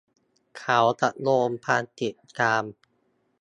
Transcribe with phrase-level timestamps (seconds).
[0.57, 2.63] เขาจะโดนความผิดตาม